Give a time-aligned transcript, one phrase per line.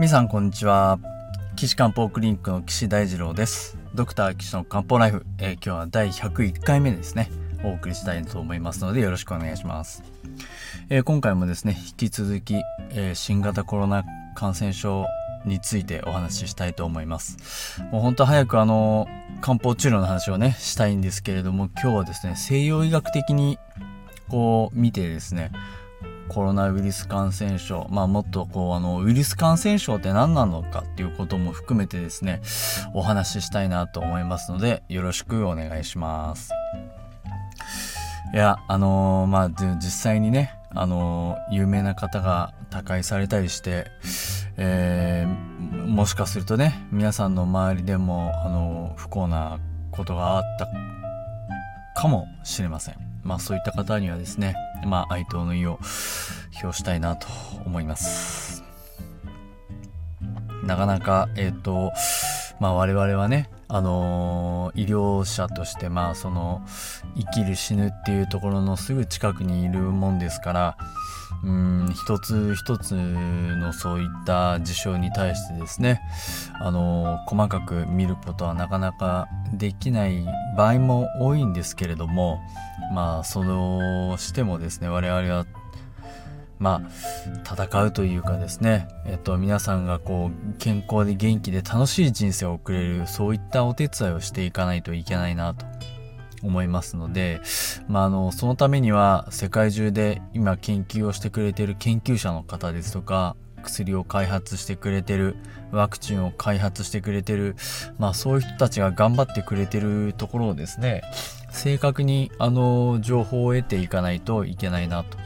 [0.00, 0.98] 皆さんこんにちは。
[1.56, 3.76] 岸漢方クリニックの岸大二郎です。
[3.94, 7.30] ドクター岸の漢方ライフ、えー、今日は第101回目ですね。
[7.62, 10.02] お送りしたいと思いますのでよろしくお願いします、
[10.88, 15.04] えー、今回もですね引き続き、えー、新型コロナ感染症
[15.44, 17.82] についてお話ししたいと思います。
[17.92, 19.06] もう本当早くあの
[19.42, 23.58] 漢方治療の話をねしたいんですけれども今日はですね西洋医学的に
[24.30, 25.52] こう見てですね
[26.30, 32.40] コロナウイルス感染症、まあもっとこう、あの、ウイルス感染症って何なのかっていうことも含めてですね、
[32.94, 36.52] お話ししたいなと思いますので、よろしくお願いします。
[38.32, 43.90] いや、あのー、まあ、実際にね、あのー、有名な方が他界されたりして、
[44.56, 49.58] えー、もしかするとね、皆さんの周りでも、あの不幸な
[49.90, 50.68] ことがあった
[52.00, 53.09] かもしれません。
[53.22, 54.54] まあそういった方にはですね、
[54.84, 55.78] まあ哀悼の意を
[56.62, 57.26] 表したいなと
[57.64, 58.64] 思います。
[60.64, 61.92] なかなか、えっ、ー、と、
[62.60, 66.60] まあ我々はね、あのー、医療者としてまあその
[67.16, 70.76] 生きる死ぬっていうところのすぐ近くにいるもんですから
[71.42, 76.02] うん一つ一つのそういった事象に対してですね
[76.60, 80.24] あの、細かく見ることはなかなかできない
[80.56, 82.40] 場合も多いんですけれども
[82.92, 85.46] まあそのしてもですね我々は
[86.58, 95.64] まあ戦うというかですねえっと皆さんがこう健康で元気で楽しい人生を送れるそういったお手伝いをしていかないといけないなと。
[96.42, 97.40] 思いますので、
[97.88, 105.36] まあ、あのそのためには世界中で今研究をしてくれている研究者の方ですとか薬を開発してくれてる
[105.70, 107.56] ワクチンを開発してくれてる
[107.98, 111.02] まあそういう人たちが頑張ってくれてるところをですね
[111.50, 115.18] 正確にあの情報を得ていかないといけないなと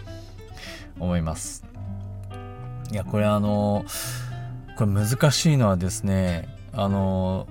[0.98, 1.64] 思います。
[2.90, 3.84] いやこれあの
[4.76, 7.46] これ難しいのはですねあの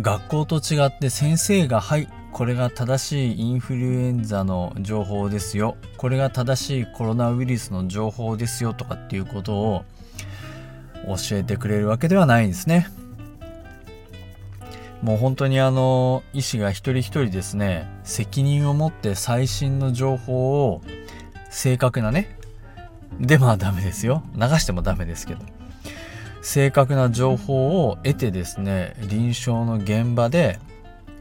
[0.00, 5.76] 学校と違って先生がはいこれが正しいインフルエンザの情報ですよ。
[5.96, 9.84] これが正しいコロナウイルスの情報ですよとかっていうことを
[11.06, 12.88] 教えてくれるわけではないんですね。
[15.02, 20.82] もう本当にあの医師が一人一人ですね責任を持って最新の情報を
[21.50, 22.36] 正確なね
[23.20, 24.22] でまあダメですよ。
[24.34, 25.40] 流してもダメですけど。
[26.40, 30.58] 正確な情報を得てですね臨床の現場で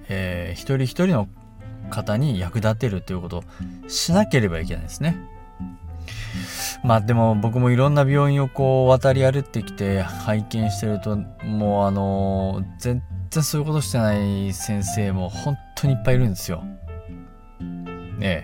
[0.09, 1.27] えー、一人一人の
[1.89, 3.43] 方に役立てるということを
[3.87, 5.17] しなければいけないですね。
[6.83, 13.01] まあでも僕もいろんな病院をこう渡り歩ってきて拝見してるともうあの、全
[13.31, 16.63] 然そういうことしてない先生も本当にいっぱいいるんですよ。
[18.19, 18.43] ね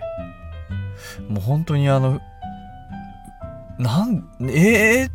[1.28, 2.20] もう本当にあの、
[3.78, 5.10] なん、ええー、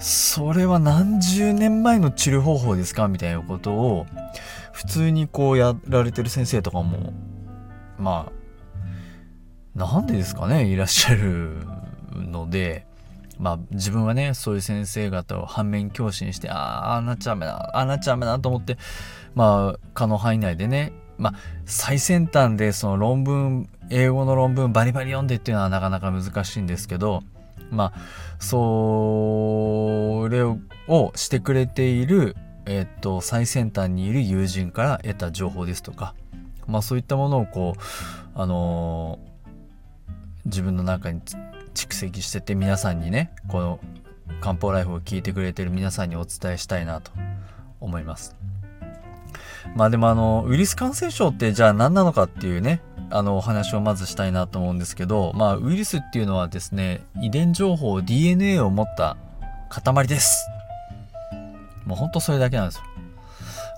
[0.00, 3.08] それは何十年前の治療方法ですか？
[3.08, 4.06] みたいなことを
[4.74, 7.12] 普通にこうやられてる先生とかも
[7.96, 8.32] ま
[9.76, 11.56] あなんでですかねいらっしゃる
[12.12, 12.84] ので
[13.38, 18.76] まあ自分はねそういう先生方を反面教師にしてああなっちゃダメだあなっちゃダメだと思って
[19.36, 21.34] まあ可能範囲内でねまあ
[21.64, 27.22] 最先端でその論文英語の論文バリバリ読んでっていうのはなかなか難しいんですけど
[27.70, 28.00] まあ
[28.40, 32.36] それをしてくれている
[32.66, 36.14] えっと、最先端にいる友人から得た情報ですとか、
[36.66, 37.80] まあそういったものをこう、
[38.34, 41.20] あのー、自分の中に
[41.74, 43.80] 蓄積してて皆さんにね、この
[44.40, 47.10] 漢方ライフを聞いてくれてる皆さんにお伝えしたいなと
[47.80, 48.36] 思います。
[49.76, 59.16] まあでもあの、ウイルス感染症ってじゃあ何なのかっていうね、あのお話をまずしたいなと思うんですけど、まあウイルスっていうのはですね、遺伝情報 DNA を持った
[59.68, 60.46] 塊です。
[61.86, 62.84] もうほんとそれだけなんですよ。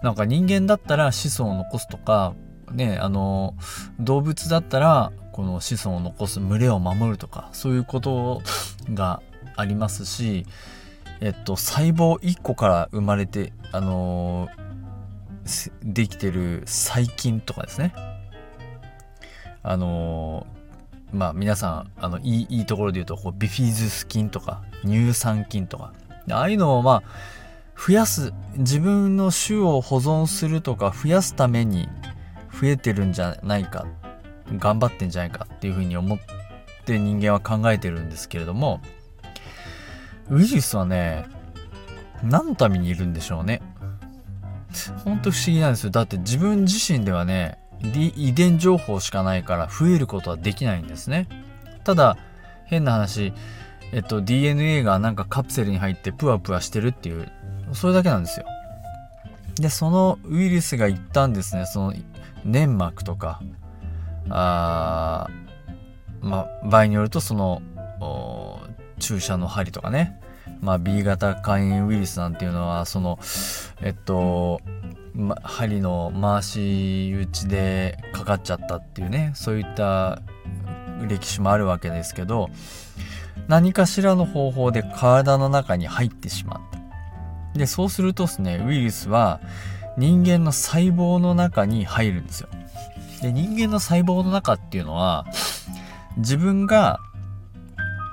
[0.02, 2.34] なんか人間だったら子孫を残すとか、
[2.72, 3.54] ね、あの、
[3.98, 8.42] 動物だったら、この子孫を残す、群れを守るとか、そういうこと
[8.92, 9.22] が
[9.56, 10.46] ありますし、
[11.20, 14.48] えっと、細胞1個から生まれて、あの
[15.82, 17.94] できてる細菌とかですね。
[19.62, 20.46] あの
[21.12, 25.92] まあ皆さん、あの、いい、いいところで言うと、こうビフィズス菌とか、乳酸菌とか、
[26.30, 27.10] ああいうのをまあ、
[27.76, 31.88] 増やす自分の種を保存するとか増やすために
[32.52, 33.86] 増えてるんじゃないか
[34.58, 36.18] 頑張ってんじゃないかっていうふうに思っ
[36.84, 38.80] て人間は考えてるんですけれども
[40.30, 41.26] ウイルスはね
[42.22, 43.60] 何のためにいるんでしょうね。
[45.04, 45.90] ほんと不思議なんですよ。
[45.90, 51.28] だって自分自身ではね遺伝情報しかないから増えることはできないんですね。
[51.84, 52.16] ただ
[52.64, 53.34] 変な話
[53.92, 57.30] えっと、DNA がなんかカプセルに入ってプワプワしてるっていう
[57.72, 58.46] それだけなんですよ。
[59.56, 61.94] でそのウイルスが一旦ですねその
[62.44, 63.40] 粘膜とか
[64.28, 65.28] あ
[66.20, 67.62] まあ場合によるとその
[68.98, 70.20] 注射の針とかね。
[70.60, 73.18] まあ B 型肝炎ウイルスなんていうのはその
[73.82, 74.60] えっと、
[75.14, 80.22] ま、針の回し打ちでかかっちゃったっていうねそういった
[81.08, 82.48] 歴史もあるわけですけど
[83.48, 86.75] 何かしらの方法で体の中に入ってしまった。
[87.58, 89.40] でそうするとですねウイルスは
[89.96, 92.48] 人間の細胞の中に入るんですよ。
[93.22, 95.24] で人間の細胞の中っていうのは
[96.18, 97.00] 自分が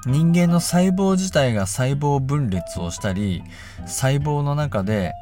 [0.05, 3.43] 人間の細胞自体が細胞分裂をしたり
[3.85, 5.13] 細胞の中で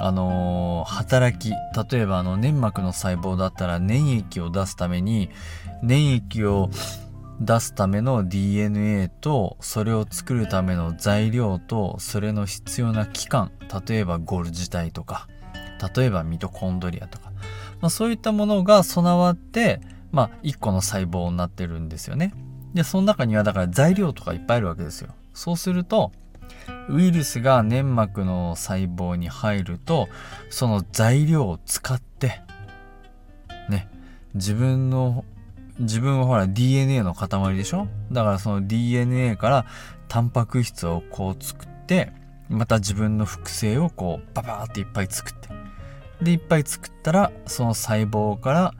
[0.00, 5.30] あのー、働き例えばあの粘膜の細胞だったら粘液を出すために
[5.82, 6.70] 粘液を
[7.40, 13.52] 出すための DNA とそれを作るための材料とそれの必要な器官
[13.88, 15.28] 例えばゴル自体とか
[15.96, 17.32] 例えばミトコンドリアとか、
[17.80, 19.80] まあ、そういったものが備わって、
[20.12, 22.32] まあ、1個の細胞になってるんですよね。
[22.72, 25.14] でその中にはだから材料とかいっぱいあるわけですよ。
[25.32, 26.12] そうすると
[26.88, 30.08] ウイルスが粘膜の細胞に入ると
[30.50, 32.40] その材料を使って
[33.68, 33.88] ね
[34.34, 35.24] 自分の
[35.78, 37.88] 自分はほら DNA の塊でしょ？
[38.12, 39.66] だからその DNA から
[40.08, 42.12] タンパク質をこう作って
[42.48, 45.48] また自分の複製をこうババーっていっぱい作って
[46.22, 48.74] でいっぱい作ったらその細胞から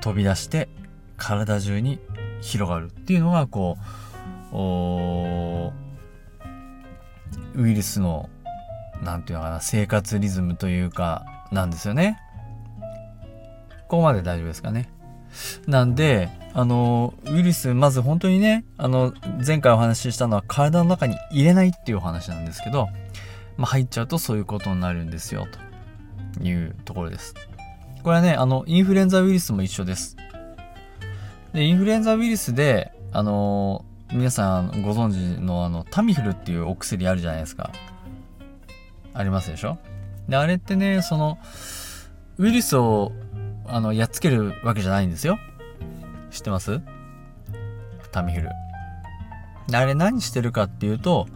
[0.00, 0.68] 飛び出して
[1.16, 2.00] 体中に
[2.40, 3.78] 広がるっていうのがこ
[4.52, 4.56] う
[7.54, 8.28] ウイルスの
[9.02, 12.18] 何て言うのかな生活リズムというかなんですよね。
[13.88, 14.88] ここまで大丈夫ですかね。
[15.66, 19.12] なんで、あの、ウイルス、まず本当にね、あの、
[19.44, 22.88] 前回お話ししたのは体の中に入れないっていうお話なんですけど、
[23.56, 25.46] まあ、入っちゃうとそういうことになるんですよ、
[26.38, 27.34] というところです。
[28.02, 30.16] これはね、あの、インフルエンザウイルスも一緒です。
[31.52, 37.72] で、インフルエンザウイルスで、あの、皆さんご存知のあの、タミフルっていうお薬あるじゃないですか。
[39.12, 39.78] ありますでしょ？
[40.28, 41.38] で、あれってね、その、
[42.38, 43.12] ウイルスを
[43.66, 45.38] あの、やっつけるわけじゃないんですよ。
[46.30, 46.80] 知ってます？
[48.12, 48.50] タミフル。
[49.72, 51.26] あれ何してるかっていうと、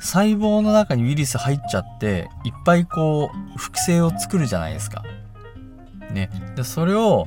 [0.00, 5.02] 細胞の中にウイルス入っちゃって、いっぱいこう、複製を作るじゃないですか。
[6.10, 6.30] ね。
[6.56, 7.26] で、それを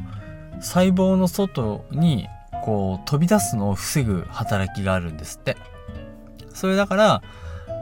[0.59, 2.27] 細胞の外に
[2.63, 5.57] こう飛び出すのを防ぐ働きがあるんですって。
[6.53, 7.21] それだから、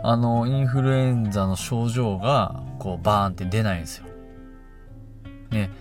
[0.04, 4.06] あの、インフルエンザの症状がこうバーンって出ないんですよ。
[5.52, 5.72] ね。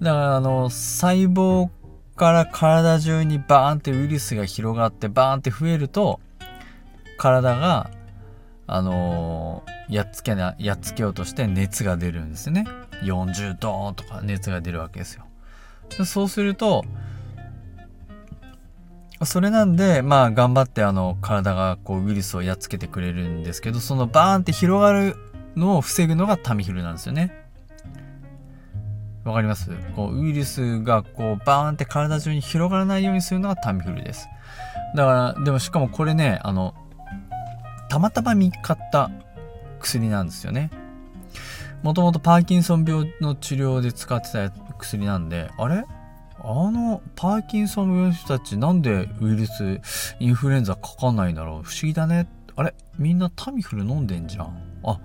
[0.00, 1.68] だからあの細胞
[2.16, 6.20] から体中にバーンってウイルスが広がってバーンって増えると
[7.16, 7.90] 体が
[8.66, 12.66] あのー、やっつけなやっつけようとして熱が出るんですね。
[13.02, 15.24] 40度とか熱が出るわけですよ。
[15.98, 16.84] でそうすると
[19.24, 25.16] それなんでまあ頑張ってあの体がこうウイルスをやっつけてくれるんですけどそのバーンって広がる
[25.56, 27.39] のを防ぐのがタミフルなんですよね。
[29.24, 29.70] わかります？
[29.94, 34.28] こうウイルスがこうバーンって体中に広がらないようにするのがタミフルです。
[34.96, 36.74] だから、でもしかもこれね、あの、
[37.88, 39.10] たまたま見つかった
[39.78, 40.70] 薬なんですよね。
[41.82, 45.84] もともとパーキンソン病の治療で使ってた薬なんで、あれ？
[46.42, 49.80] あの、パーキンソン病の人たちなんでウイルス、
[50.18, 51.62] インフルエンザかかんないんだろう？
[51.62, 52.26] 不思議だね。
[52.56, 52.74] あれ？
[52.98, 54.80] みんなタミフル飲んでんじゃん。
[54.84, 54.98] あ、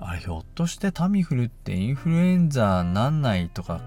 [0.00, 3.80] あれひょっとしてタミフルってインフルエンザなんないとか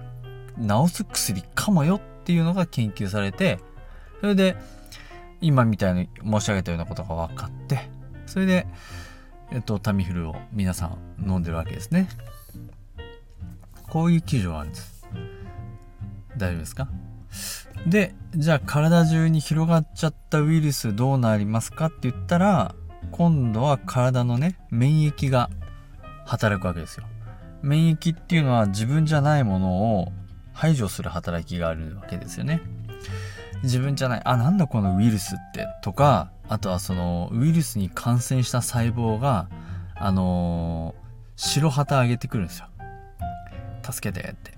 [0.60, 3.58] 治す薬かもよっていうのが研究されて
[4.20, 4.56] それで
[5.40, 7.88] 今みたいに申し上げたようなことが分かって
[8.26, 8.66] それで、
[9.50, 12.08] えっと、タミフルを皆さん飲んでるわけですね。
[13.88, 15.06] こういう記事があるんです。
[16.36, 16.88] 大丈夫ですか？
[17.86, 22.74] でじゃあ体中に広がっちゃったウイルスどうなりますかって言ったら
[23.10, 25.50] 今度は体のね免疫が
[26.24, 27.06] 働くわけですよ。
[27.62, 30.12] 免疫っていうのは自分じゃないものを
[30.52, 32.60] 排除する働きがあるわけですよね。
[33.62, 39.48] 自分じゃない、あ、なんだこのウイルスってとか、あとはそのウイルスに感染した細胞が、
[39.94, 41.02] あのー、
[41.36, 42.66] 白旗上げてくるんですよ。
[43.82, 44.52] 助けてって。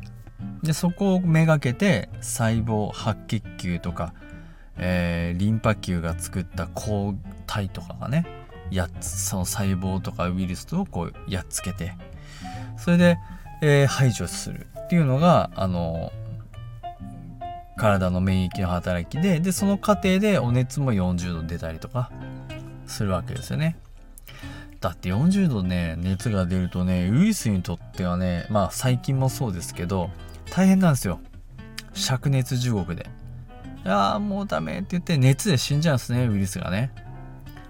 [0.62, 4.14] で、そこをめがけて細胞、白血球とか、
[4.76, 7.14] えー、リンパ球が作った抗
[7.46, 8.26] 体とかがね、
[8.70, 11.94] やっその細胞とかウイルスをこうやっつけて
[12.76, 13.18] それで、
[13.62, 16.12] えー、排除するっていうのがあの
[17.76, 22.10] 体の免疫の働きででその過程でお熱も40度出たりとか
[22.86, 23.76] するわけですよね。
[24.84, 30.10] だって40度ね、熱が出るとね、ウイルスにとってはね、まあ最近もそうですけど、
[30.50, 31.20] 大変なんですよ。
[31.94, 33.06] 灼熱地獄で。
[33.82, 36.90] いやーもうダメって言って熱で死んじゃうんですね、ウイルスがね。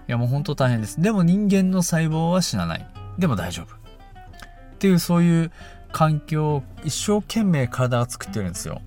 [0.07, 1.01] いやもうほんと大変です。
[1.01, 2.87] でも人間の細胞は死なない。
[3.17, 3.73] でも大丈夫。
[3.75, 5.51] っていうそういう
[5.91, 8.81] 環境を一生懸命体が作ってるんですよ。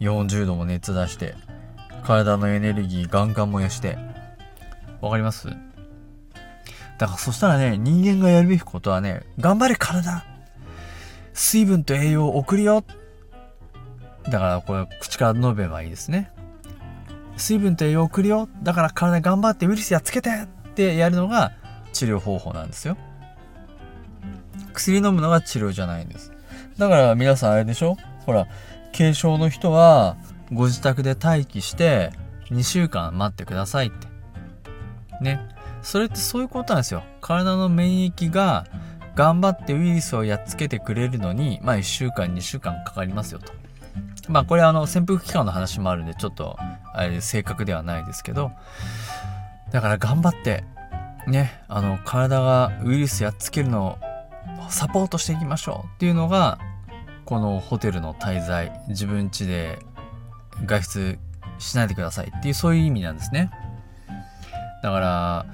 [0.00, 1.34] 40度も熱出して、
[2.04, 3.98] 体のエネルギーガンガン燃やして。
[5.00, 5.48] わかります？
[6.98, 10.24] だからそしたらね、人間がやるべきことはね、頑張れ体
[11.32, 12.84] 水分と栄養を送るよ
[14.22, 16.30] だからこれ口から述べばいいですね。
[17.36, 21.52] 水分と栄養を送るよだから体頑張ってウイルスやっつけてってやるのが
[21.92, 22.96] 治療方法なんですよ。
[24.72, 26.32] 薬飲むのが治療じゃないんです。
[26.78, 27.96] だから皆さんあれでしょ？
[28.26, 28.46] ほら、
[28.96, 30.16] 軽症の人は
[30.52, 32.10] ご自宅で待機して
[32.50, 34.08] 2週間待ってくださいって。
[35.20, 35.40] ね。
[35.82, 37.04] それってそういうことなんですよ。
[37.20, 38.66] 体の免疫が
[39.14, 43.52] 頑張ってウイルスをやっつけてくれるのに、まあ1週間、2週間かかりますよと。
[44.28, 46.56] まあこれあの潜伏期間の話もあるんでちょっと
[46.94, 48.52] あれ正確ではないですけど、
[49.72, 50.64] だから頑張って
[51.26, 53.98] ね、あの体がウイルスやっつけるの
[54.66, 56.58] をサポートしていきましょうっていうのが
[57.24, 59.78] このホテルの滞在自分家で
[60.66, 61.18] 外出
[61.58, 63.50] しないでくださいっていうそういう意味なんですね。
[64.82, 65.46] だから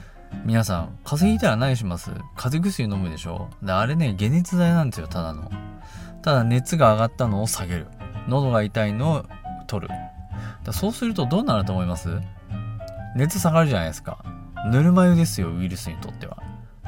[0.45, 2.11] 皆さん風邪ひいたら何します？
[2.37, 3.49] 風邪薬飲むでしょ？
[3.63, 5.51] であれね解熱剤なんですよただの。
[6.23, 7.87] ただ熱が上がったのを下げる。
[8.29, 9.25] 喉が痛いのを
[9.67, 9.95] 取る。
[10.65, 12.21] だそうするとどうなると思います？
[13.17, 14.25] 熱下がるじゃないですか。
[14.71, 16.43] ぬるま湯ですよウイルスにとっては。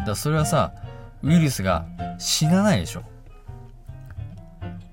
[0.06, 0.72] だそれはさ
[1.22, 1.86] ウイルスが
[2.18, 3.02] 死なないでしょ。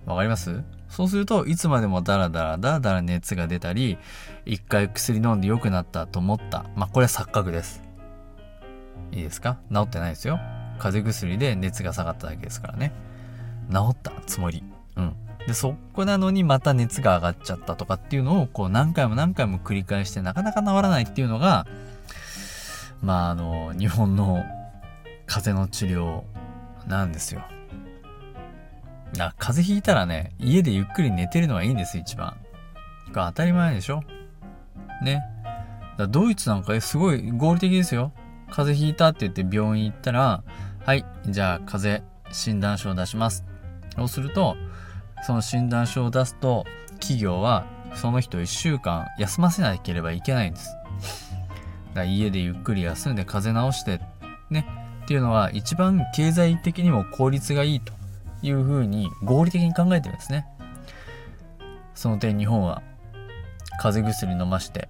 [0.06, 0.64] わかります？
[0.88, 3.98] そうするといつまでもダラダラダラダラ熱が出たり
[4.46, 6.66] 一回薬飲んで良くなったと思った。
[6.76, 7.84] まあこれは錯覚です。
[9.12, 9.58] いいですか？
[9.72, 10.40] 治ってないですよ。
[10.80, 12.92] 風邪薬で熱が下がっただけですからね。
[13.72, 14.64] 治ったつもり。
[14.96, 15.16] うん。
[15.48, 21.66] でそこなのにまた熱が上がっちゃったとかっていうのをこう何回も何回も繰り返してなかなか治らないっていうのが
[23.02, 24.44] まああの日本の
[25.26, 26.24] 風邪の治療
[26.88, 27.44] なんですよ。
[29.18, 32.36] な風邪ひいたらね家でゆっくり寝てるのがいいんです一番。
[33.12, 34.04] が当たり前でしょ
[35.04, 35.24] ね。
[35.98, 38.12] だドイツなんかすごい合理的ですよ。
[38.52, 40.44] 風邪ひいたって言って病院行ったら、
[40.86, 43.44] はい、じゃあ風邪診断書を出します。
[43.96, 44.56] そうすると、
[45.24, 46.66] その診断書を出すと、
[47.00, 50.76] 企業はその人1週間休ませなければいけないんです。
[51.94, 54.02] だ家でゆっくり休んで風邪治して、
[54.50, 54.66] ね、
[55.06, 57.94] っていうのは一番経済的にも効率がいいと
[58.42, 60.46] いうふうに合理的に考えてるんですね。
[61.96, 62.82] その点日本は
[63.82, 64.88] 風邪薬飲まして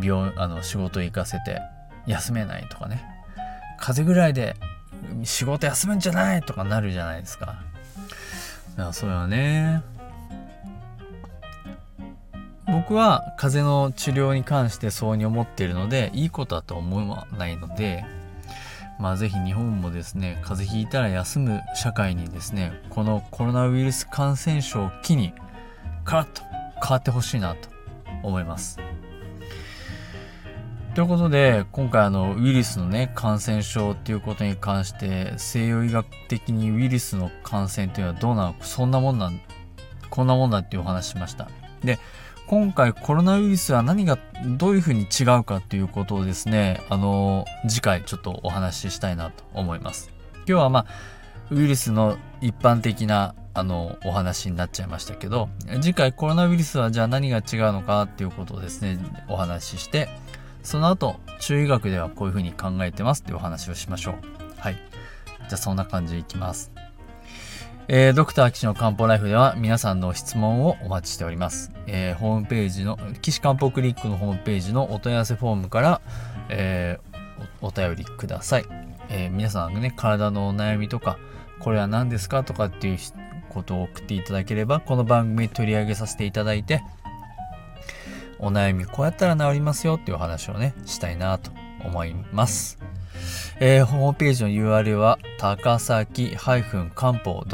[0.00, 1.60] 病あの仕事行かせて
[2.06, 3.02] 休めないとかね
[3.78, 4.54] 風邪ぐらいで
[5.24, 7.69] 仕事休むんじゃないとかなるじゃないですか。
[8.76, 9.82] だからそれはね
[12.66, 18.04] 僕は風邪の治療に関してそうに思っているのでいいことだと思わないので
[19.00, 25.32] まあぜひ日本もですね風邪ひいたら休む社会にですねこのコロナウイルス感染症を機に
[26.04, 26.42] カラッと
[26.82, 27.68] 変わってほしいなと
[28.22, 28.89] 思います。
[30.94, 39.40] ということで今回あのウイルスのね感染症っていうことに関して西洋医学的にウイルスの感染というのはどうなのそんなもんなん
[40.10, 41.48] こんなもんだっていうお話しました。
[41.84, 42.00] で
[42.48, 44.18] 今回コロナウイルスは何が
[44.58, 50.10] どういうふうに違うかっていうことをですねあの次回ちょっとお話ししたいなと思います。
[50.38, 50.86] 今日はまあ
[51.52, 55.48] ウイルスの一般的なあのお話になっちゃいましたけど
[55.80, 57.42] 次回コロナウイルスはじゃあ何が違う
[57.72, 60.08] のかっていうことをですねお話しして
[60.62, 64.14] その後、中医学ではこういうふうに考えてますっていうお話をしましょう。
[64.58, 64.74] はい。
[64.74, 66.72] じゃあそんな感じでいきます。
[67.88, 71.72] えー、ドクター岸の漢方ライフでは皆さんの質問をお待ちしております。
[71.88, 76.00] えー、ホームページの、岸漢方クリックのホームページのお問い合わせフォームから、
[76.50, 78.64] えー、お便りください。
[79.08, 81.18] えー、皆さんね、体のお悩みとか、
[81.58, 82.98] これは何ですかとかっていう
[83.48, 86.84] ことを送っていただければ、この番組取り上げさせていただいて、
[88.40, 91.52] お悩みこうやったら治りますよっていうお話をね、したいなと
[91.84, 92.78] 思います。
[93.60, 96.62] えー、ホームページの URL は高崎漢
[97.12, 97.44] 方